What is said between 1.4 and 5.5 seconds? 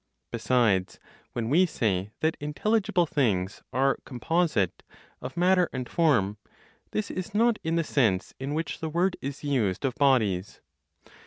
we say that intelligible things are composite (of